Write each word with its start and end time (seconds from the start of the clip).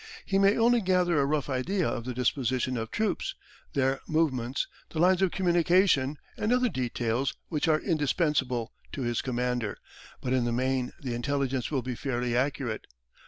He 0.25 0.39
may 0.39 0.57
only 0.57 0.81
gather 0.81 1.19
a 1.21 1.27
rough 1.27 1.47
idea 1.47 1.87
of 1.87 2.05
the 2.05 2.13
disposition 2.15 2.75
of 2.75 2.89
troops, 2.89 3.35
their 3.73 3.99
movements, 4.07 4.65
the 4.89 4.97
lines 4.97 5.21
of 5.21 5.29
communication, 5.29 6.17
and 6.37 6.51
other 6.51 6.69
details 6.69 7.35
which 7.49 7.67
are 7.67 7.79
indispensable 7.79 8.73
to 8.93 9.03
his 9.03 9.21
commander, 9.21 9.77
but 10.19 10.33
in 10.33 10.45
the 10.45 10.51
main 10.51 10.91
the 11.01 11.13
intelligence 11.13 11.69
will 11.69 11.83
be 11.83 11.93
fairly 11.93 12.35
accurate. 12.35 12.87